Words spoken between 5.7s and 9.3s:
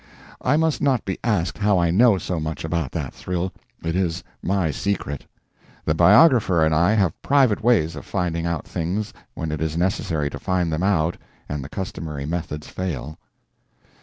The biographer and I have private ways of finding out things